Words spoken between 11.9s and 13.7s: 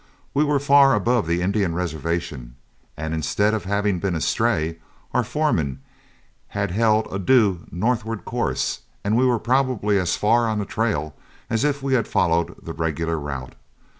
had followed the regular route.